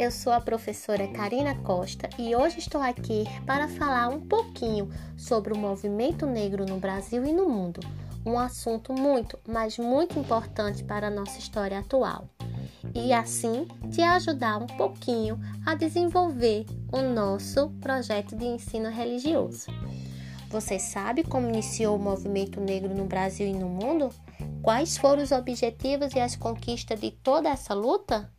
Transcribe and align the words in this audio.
eu 0.00 0.10
sou 0.10 0.32
a 0.32 0.40
professora 0.40 1.06
Karina 1.08 1.54
Costa 1.56 2.08
e 2.18 2.34
hoje 2.34 2.58
estou 2.58 2.80
aqui 2.80 3.24
para 3.44 3.68
falar 3.68 4.08
um 4.08 4.18
pouquinho 4.18 4.88
sobre 5.14 5.52
o 5.52 5.58
movimento 5.58 6.24
negro 6.24 6.64
no 6.64 6.78
Brasil 6.78 7.22
e 7.26 7.34
no 7.34 7.46
mundo, 7.46 7.80
um 8.24 8.38
assunto 8.38 8.94
muito, 8.94 9.38
mas 9.46 9.76
muito 9.76 10.18
importante 10.18 10.82
para 10.82 11.08
a 11.08 11.10
nossa 11.10 11.38
história 11.38 11.78
atual. 11.78 12.30
E 12.94 13.12
assim 13.12 13.68
te 13.90 14.00
ajudar 14.00 14.56
um 14.56 14.66
pouquinho 14.66 15.38
a 15.66 15.74
desenvolver 15.74 16.64
o 16.90 17.02
nosso 17.02 17.68
projeto 17.82 18.34
de 18.34 18.46
ensino 18.46 18.88
religioso. 18.88 19.66
Você 20.48 20.78
sabe 20.78 21.24
como 21.24 21.50
iniciou 21.50 21.96
o 21.96 22.02
movimento 22.02 22.58
negro 22.58 22.94
no 22.94 23.04
Brasil 23.04 23.46
e 23.46 23.52
no 23.52 23.68
mundo? 23.68 24.08
Quais 24.62 24.96
foram 24.96 25.22
os 25.22 25.30
objetivos 25.30 26.14
e 26.14 26.20
as 26.20 26.36
conquistas 26.36 26.98
de 26.98 27.10
toda 27.10 27.50
essa 27.50 27.74
luta? 27.74 28.30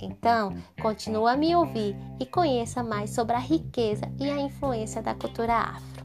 Então, 0.00 0.54
continue 0.80 1.28
a 1.28 1.36
me 1.36 1.54
ouvir 1.54 1.94
e 2.18 2.24
conheça 2.24 2.82
mais 2.82 3.10
sobre 3.10 3.36
a 3.36 3.38
riqueza 3.38 4.10
e 4.18 4.30
a 4.30 4.40
influência 4.40 5.02
da 5.02 5.14
cultura 5.14 5.54
afro. 5.54 6.04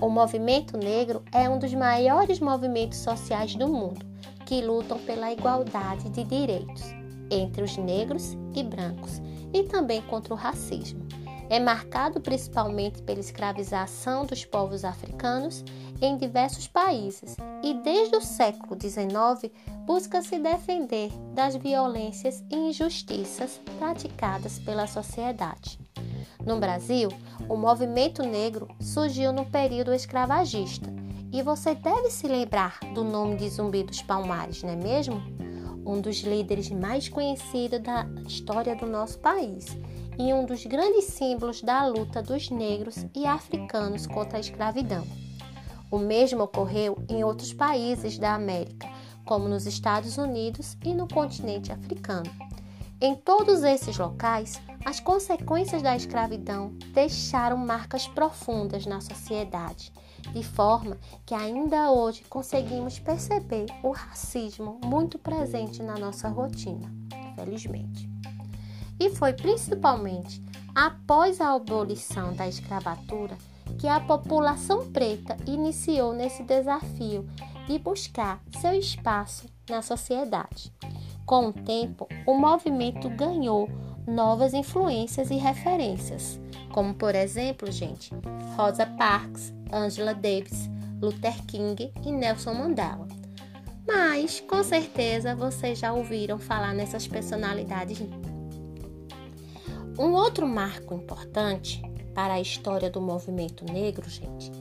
O 0.00 0.08
movimento 0.08 0.76
negro 0.76 1.22
é 1.32 1.48
um 1.48 1.58
dos 1.58 1.74
maiores 1.74 2.40
movimentos 2.40 2.98
sociais 2.98 3.54
do 3.54 3.68
mundo 3.68 4.06
que 4.46 4.62
lutam 4.62 4.98
pela 5.00 5.32
igualdade 5.32 6.08
de 6.10 6.24
direitos 6.24 6.82
entre 7.30 7.62
os 7.62 7.76
negros 7.76 8.36
e 8.54 8.62
brancos 8.62 9.20
e 9.52 9.64
também 9.64 10.00
contra 10.02 10.32
o 10.32 10.36
racismo 10.36 11.06
é 11.50 11.58
marcado 11.58 12.20
principalmente 12.20 13.02
pela 13.02 13.20
escravização 13.20 14.24
dos 14.26 14.44
povos 14.44 14.84
africanos 14.84 15.64
em 16.00 16.16
diversos 16.16 16.68
países 16.68 17.36
e 17.62 17.74
desde 17.74 18.16
o 18.16 18.20
século 18.20 18.78
XIX 18.80 19.52
busca 19.84 20.22
se 20.22 20.38
defender 20.38 21.10
das 21.34 21.56
violências 21.56 22.44
e 22.50 22.56
injustiças 22.56 23.60
praticadas 23.78 24.58
pela 24.58 24.86
sociedade. 24.86 25.78
No 26.44 26.58
Brasil, 26.58 27.08
o 27.48 27.56
movimento 27.56 28.22
negro 28.22 28.68
surgiu 28.80 29.32
no 29.32 29.44
período 29.46 29.92
escravagista 29.92 30.92
e 31.32 31.42
você 31.42 31.74
deve 31.74 32.10
se 32.10 32.26
lembrar 32.26 32.78
do 32.94 33.04
nome 33.04 33.36
de 33.36 33.48
Zumbi 33.50 33.82
dos 33.82 34.00
Palmares, 34.02 34.62
não 34.62 34.70
é 34.70 34.76
mesmo? 34.76 35.20
Um 35.84 36.00
dos 36.00 36.20
líderes 36.20 36.70
mais 36.70 37.08
conhecidos 37.08 37.80
da 37.80 38.06
história 38.26 38.76
do 38.76 38.86
nosso 38.86 39.18
país 39.18 39.76
e 40.18 40.34
um 40.34 40.44
dos 40.44 40.66
grandes 40.66 41.04
símbolos 41.04 41.62
da 41.62 41.86
luta 41.86 42.20
dos 42.20 42.50
negros 42.50 43.06
e 43.14 43.24
africanos 43.24 44.06
contra 44.06 44.38
a 44.38 44.40
escravidão. 44.40 45.06
O 45.90 45.98
mesmo 45.98 46.42
ocorreu 46.42 46.98
em 47.08 47.22
outros 47.24 47.52
países 47.52 48.18
da 48.18 48.34
América, 48.34 48.88
como 49.24 49.48
nos 49.48 49.66
Estados 49.66 50.18
Unidos 50.18 50.76
e 50.84 50.92
no 50.92 51.06
continente 51.06 51.70
africano. 51.70 52.30
Em 53.00 53.14
todos 53.14 53.62
esses 53.62 53.96
locais, 53.96 54.60
as 54.84 54.98
consequências 54.98 55.82
da 55.82 55.94
escravidão 55.94 56.72
deixaram 56.92 57.56
marcas 57.56 58.08
profundas 58.08 58.86
na 58.86 59.00
sociedade, 59.00 59.92
de 60.32 60.42
forma 60.42 60.98
que 61.24 61.34
ainda 61.34 61.92
hoje 61.92 62.24
conseguimos 62.24 62.98
perceber 62.98 63.66
o 63.84 63.92
racismo 63.92 64.80
muito 64.84 65.16
presente 65.16 65.82
na 65.82 65.96
nossa 65.96 66.28
rotina, 66.28 66.92
infelizmente. 67.30 68.07
E 68.98 69.10
foi 69.10 69.32
principalmente 69.32 70.42
após 70.74 71.40
a 71.40 71.54
abolição 71.54 72.32
da 72.34 72.48
escravatura 72.48 73.36
que 73.78 73.86
a 73.86 74.00
população 74.00 74.90
preta 74.90 75.36
iniciou 75.46 76.12
nesse 76.12 76.42
desafio 76.42 77.28
de 77.66 77.78
buscar 77.78 78.42
seu 78.60 78.72
espaço 78.72 79.46
na 79.68 79.82
sociedade. 79.82 80.72
Com 81.26 81.48
o 81.48 81.52
tempo, 81.52 82.08
o 82.26 82.34
movimento 82.34 83.10
ganhou 83.10 83.68
novas 84.06 84.54
influências 84.54 85.30
e 85.30 85.34
referências, 85.34 86.40
como 86.72 86.94
por 86.94 87.14
exemplo, 87.14 87.70
gente, 87.70 88.10
Rosa 88.56 88.86
Parks, 88.86 89.52
Angela 89.70 90.14
Davis, 90.14 90.70
Luther 91.00 91.44
King 91.44 91.92
e 92.04 92.10
Nelson 92.10 92.54
Mandela. 92.54 93.06
Mas 93.86 94.40
com 94.40 94.62
certeza 94.62 95.34
vocês 95.34 95.78
já 95.78 95.92
ouviram 95.92 96.38
falar 96.38 96.74
nessas 96.74 97.06
personalidades 97.06 97.98
um 99.98 100.14
outro 100.14 100.46
marco 100.46 100.94
importante 100.94 101.82
para 102.14 102.34
a 102.34 102.40
história 102.40 102.88
do 102.88 103.00
movimento 103.00 103.64
negro, 103.64 104.08
gente, 104.08 104.52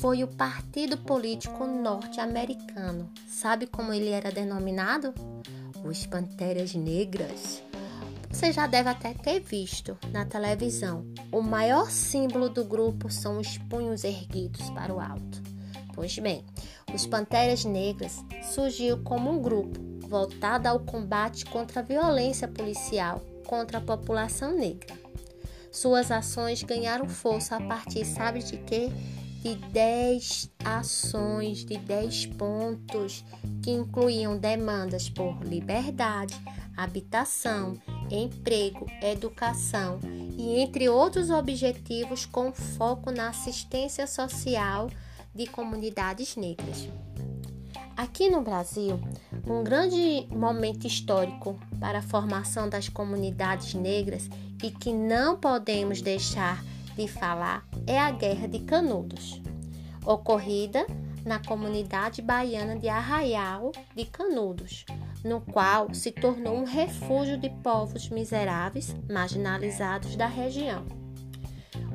foi 0.00 0.24
o 0.24 0.28
Partido 0.28 0.98
Político 0.98 1.64
Norte-Americano. 1.64 3.08
Sabe 3.28 3.68
como 3.68 3.92
ele 3.92 4.08
era 4.08 4.32
denominado? 4.32 5.14
Os 5.84 6.06
Panteras 6.06 6.74
Negras. 6.74 7.62
Você 8.28 8.52
já 8.52 8.66
deve 8.66 8.88
até 8.88 9.14
ter 9.14 9.40
visto 9.40 9.96
na 10.12 10.24
televisão. 10.24 11.04
O 11.30 11.40
maior 11.40 11.90
símbolo 11.90 12.48
do 12.48 12.64
grupo 12.64 13.10
são 13.10 13.38
os 13.38 13.58
punhos 13.58 14.02
erguidos 14.02 14.70
para 14.70 14.92
o 14.92 15.00
alto. 15.00 15.40
Pois 15.94 16.18
bem, 16.18 16.44
os 16.92 17.06
Panteras 17.06 17.64
Negras 17.64 18.24
surgiu 18.42 18.98
como 19.04 19.30
um 19.30 19.40
grupo 19.40 19.80
voltado 20.08 20.66
ao 20.66 20.80
combate 20.80 21.44
contra 21.44 21.80
a 21.80 21.84
violência 21.84 22.48
policial 22.48 23.22
contra 23.50 23.78
a 23.78 23.80
população 23.80 24.56
negra. 24.56 24.96
Suas 25.72 26.12
ações 26.12 26.62
ganharam 26.62 27.08
força 27.08 27.56
a 27.56 27.60
partir, 27.60 28.04
sabe 28.04 28.44
de 28.44 28.58
quê? 28.58 28.92
De 29.42 29.56
10 29.56 30.52
ações, 30.64 31.64
de 31.64 31.76
10 31.76 32.26
pontos 32.26 33.24
que 33.60 33.72
incluíam 33.72 34.38
demandas 34.38 35.10
por 35.10 35.42
liberdade, 35.42 36.40
habitação, 36.76 37.76
emprego, 38.08 38.86
educação 39.02 39.98
e 40.38 40.60
entre 40.60 40.88
outros 40.88 41.28
objetivos 41.28 42.24
com 42.24 42.52
foco 42.52 43.10
na 43.10 43.30
assistência 43.30 44.06
social 44.06 44.88
de 45.34 45.48
comunidades 45.48 46.36
negras. 46.36 46.88
Aqui 47.96 48.30
no 48.30 48.42
Brasil, 48.42 49.00
um 49.46 49.62
grande 49.64 50.26
momento 50.30 50.86
histórico 50.86 51.58
para 51.78 51.98
a 51.98 52.02
formação 52.02 52.68
das 52.68 52.88
comunidades 52.88 53.74
negras 53.74 54.28
e 54.62 54.70
que 54.70 54.92
não 54.92 55.36
podemos 55.36 56.02
deixar 56.02 56.62
de 56.96 57.08
falar 57.08 57.66
é 57.86 57.98
a 57.98 58.10
Guerra 58.10 58.46
de 58.46 58.60
Canudos, 58.60 59.40
ocorrida 60.04 60.86
na 61.24 61.38
comunidade 61.38 62.22
baiana 62.22 62.76
de 62.76 62.88
Arraial 62.88 63.72
de 63.94 64.04
Canudos, 64.04 64.84
no 65.24 65.40
qual 65.40 65.92
se 65.94 66.10
tornou 66.10 66.56
um 66.56 66.64
refúgio 66.64 67.36
de 67.36 67.50
povos 67.62 68.08
miseráveis 68.08 68.94
marginalizados 69.08 70.16
da 70.16 70.26
região. 70.26 70.99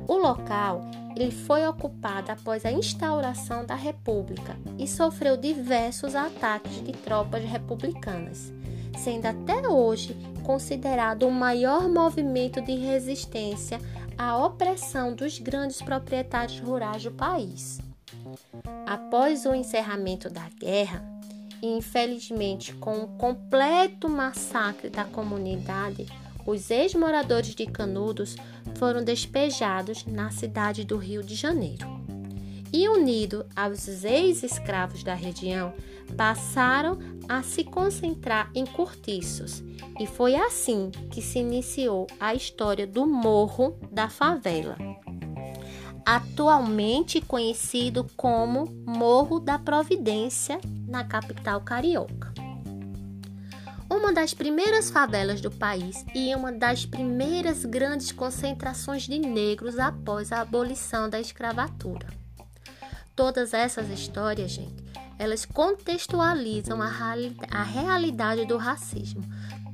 O 0.08 0.16
local 0.16 0.82
ele 1.16 1.30
foi 1.30 1.66
ocupado 1.66 2.30
após 2.30 2.64
a 2.64 2.70
instauração 2.70 3.64
da 3.64 3.74
República 3.74 4.56
e 4.78 4.86
sofreu 4.86 5.36
diversos 5.36 6.14
ataques 6.14 6.84
de 6.84 6.92
tropas 6.92 7.42
republicanas, 7.42 8.52
sendo 8.98 9.26
até 9.26 9.66
hoje 9.66 10.14
considerado 10.44 11.26
o 11.26 11.32
maior 11.32 11.88
movimento 11.88 12.60
de 12.60 12.76
resistência 12.76 13.80
à 14.18 14.36
opressão 14.36 15.14
dos 15.14 15.38
grandes 15.38 15.80
proprietários 15.80 16.60
rurais 16.60 17.02
do 17.02 17.10
país. 17.10 17.80
Após 18.86 19.46
o 19.46 19.54
encerramento 19.54 20.28
da 20.28 20.48
guerra, 20.60 21.02
e 21.62 21.66
infelizmente 21.66 22.74
com 22.74 22.98
o 22.98 23.08
completo 23.16 24.08
massacre 24.08 24.90
da 24.90 25.04
comunidade, 25.04 26.06
os 26.46 26.70
ex-moradores 26.70 27.54
de 27.54 27.66
Canudos 27.66 28.36
foram 28.76 29.02
despejados 29.02 30.06
na 30.06 30.30
cidade 30.30 30.84
do 30.84 30.96
Rio 30.96 31.22
de 31.22 31.34
Janeiro. 31.34 31.86
E 32.72 32.88
unido 32.88 33.46
aos 33.54 34.04
ex-escravos 34.04 35.02
da 35.02 35.14
região, 35.14 35.72
passaram 36.16 36.98
a 37.28 37.42
se 37.42 37.64
concentrar 37.64 38.50
em 38.54 38.64
cortiços, 38.64 39.62
e 39.98 40.06
foi 40.06 40.36
assim 40.36 40.90
que 41.10 41.20
se 41.20 41.40
iniciou 41.40 42.06
a 42.20 42.34
história 42.34 42.86
do 42.86 43.06
Morro 43.06 43.76
da 43.90 44.08
Favela, 44.08 44.76
atualmente 46.04 47.20
conhecido 47.20 48.06
como 48.16 48.66
Morro 48.86 49.40
da 49.40 49.58
Providência, 49.58 50.60
na 50.86 51.02
capital 51.02 51.60
carioca 51.62 52.35
uma 54.06 54.12
das 54.12 54.32
primeiras 54.32 54.88
favelas 54.88 55.40
do 55.40 55.50
país 55.50 56.06
e 56.14 56.32
uma 56.32 56.52
das 56.52 56.86
primeiras 56.86 57.64
grandes 57.64 58.12
concentrações 58.12 59.02
de 59.02 59.18
negros 59.18 59.80
após 59.80 60.30
a 60.30 60.42
abolição 60.42 61.10
da 61.10 61.18
escravatura. 61.18 62.06
Todas 63.16 63.52
essas 63.52 63.90
histórias, 63.90 64.52
gente, 64.52 64.84
elas 65.18 65.44
contextualizam 65.44 66.80
a, 66.80 66.88
a 67.50 67.62
realidade 67.64 68.46
do 68.46 68.56
racismo, 68.56 69.24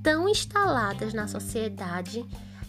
tão 0.03 0.27
instaladas 0.27 1.13
na 1.13 1.29
sociedade, 1.29 2.25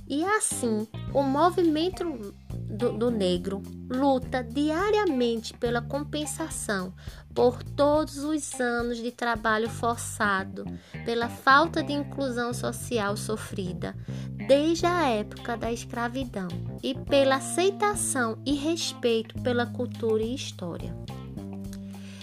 e 0.05 0.21
assim 0.25 0.85
o 1.13 1.23
movimento 1.23 2.35
do, 2.73 2.91
do 2.91 3.11
negro 3.11 3.61
luta 3.89 4.43
diariamente 4.43 5.53
pela 5.53 5.81
compensação 5.81 6.93
por 7.33 7.63
todos 7.63 8.17
os 8.17 8.59
anos 8.59 8.97
de 8.97 9.11
trabalho 9.11 9.69
forçado, 9.69 10.65
pela 11.05 11.29
falta 11.29 11.83
de 11.83 11.93
inclusão 11.93 12.53
social 12.53 13.15
sofrida 13.15 13.95
desde 14.47 14.85
a 14.85 15.07
época 15.07 15.55
da 15.55 15.71
escravidão 15.71 16.47
e 16.81 16.93
pela 16.93 17.35
aceitação 17.35 18.37
e 18.45 18.53
respeito 18.53 19.39
pela 19.41 19.65
cultura 19.65 20.23
e 20.23 20.35
história. 20.35 20.95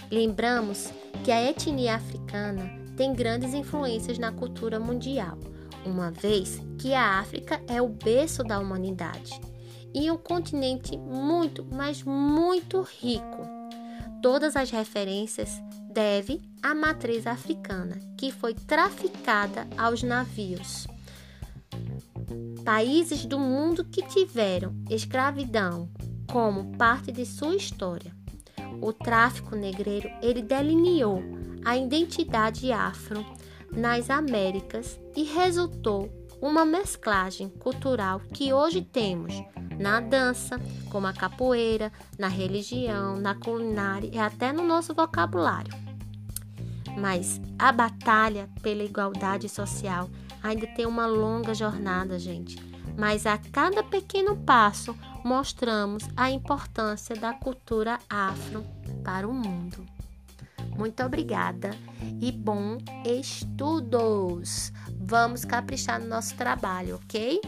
Lembramos 0.09 0.91
que 1.23 1.31
a 1.31 1.49
etnia 1.49 1.95
africana 1.95 2.69
tem 2.95 3.13
grandes 3.13 3.53
influências 3.53 4.17
na 4.17 4.31
cultura 4.31 4.79
mundial, 4.79 5.37
uma 5.85 6.11
vez 6.11 6.61
que 6.77 6.93
a 6.93 7.19
África 7.19 7.61
é 7.67 7.81
o 7.81 7.87
berço 7.87 8.43
da 8.43 8.59
humanidade 8.59 9.50
e 9.93 10.09
um 10.09 10.17
continente 10.17 10.97
muito, 10.97 11.65
mas 11.71 12.03
muito 12.03 12.81
rico. 12.81 13.47
Todas 14.21 14.55
as 14.55 14.69
referências 14.69 15.61
devem 15.91 16.39
à 16.61 16.73
matriz 16.75 17.25
africana, 17.25 17.97
que 18.17 18.31
foi 18.31 18.53
traficada 18.53 19.67
aos 19.77 20.03
navios. 20.03 20.87
Países 22.63 23.25
do 23.25 23.39
mundo 23.39 23.83
que 23.83 24.03
tiveram 24.03 24.75
escravidão 24.89 25.89
como 26.31 26.77
parte 26.77 27.11
de 27.11 27.25
sua 27.25 27.55
história. 27.55 28.15
O 28.81 28.93
tráfico 28.93 29.55
negreiro 29.55 30.09
ele 30.21 30.41
delineou 30.41 31.21
a 31.65 31.77
identidade 31.77 32.71
afro 32.71 33.25
nas 33.71 34.09
Américas 34.09 34.99
e 35.15 35.23
resultou 35.23 36.09
uma 36.41 36.65
mesclagem 36.65 37.49
cultural 37.49 38.19
que 38.33 38.51
hoje 38.51 38.81
temos 38.81 39.33
na 39.81 39.99
dança, 39.99 40.61
como 40.89 41.07
a 41.07 41.13
capoeira, 41.13 41.91
na 42.17 42.27
religião, 42.27 43.15
na 43.19 43.33
culinária 43.33 44.09
e 44.13 44.19
até 44.19 44.53
no 44.53 44.63
nosso 44.63 44.93
vocabulário. 44.93 45.73
Mas 46.97 47.41
a 47.57 47.71
batalha 47.71 48.49
pela 48.61 48.83
igualdade 48.83 49.49
social 49.49 50.09
ainda 50.43 50.67
tem 50.67 50.85
uma 50.85 51.07
longa 51.07 51.53
jornada, 51.53 52.19
gente. 52.19 52.57
Mas 52.97 53.25
a 53.25 53.37
cada 53.37 53.83
pequeno 53.83 54.37
passo 54.37 54.95
mostramos 55.23 56.03
a 56.15 56.29
importância 56.29 57.15
da 57.15 57.33
cultura 57.33 57.97
afro 58.09 58.63
para 59.03 59.27
o 59.27 59.33
mundo. 59.33 59.85
Muito 60.77 61.01
obrigada 61.03 61.71
e 62.19 62.31
bom 62.31 62.77
estudos! 63.05 64.71
Vamos 64.99 65.43
caprichar 65.43 65.99
no 65.99 66.07
nosso 66.07 66.35
trabalho, 66.35 66.95
ok? 66.95 67.41